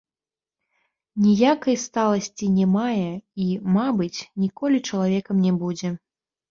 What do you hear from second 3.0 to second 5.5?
і, мабыць, ніколі чалавекам